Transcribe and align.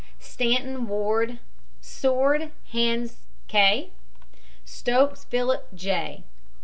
STANTON, 0.19 0.87
WARD. 0.87 1.37
SWORD, 1.79 2.49
HANS 2.71 3.17
K. 3.47 3.91
STOKES, 4.65 5.25
PHILIP 5.25 5.67
J. 5.75 6.23